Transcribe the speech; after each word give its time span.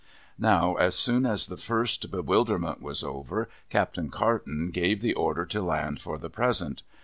Now, 0.39 0.77
as 0.77 0.95
soon 0.95 1.27
as 1.27 1.45
the 1.45 1.57
first 1.57 2.09
bewilderment 2.09 2.81
was 2.81 3.03
over. 3.03 3.47
Captain 3.69 4.09
Carton 4.09 4.71
gave 4.71 4.99
the 4.99 5.13
order 5.13 5.45
to 5.45 5.61
land 5.61 6.01
for 6.01 6.17
the 6.17 6.27
present. 6.31 6.81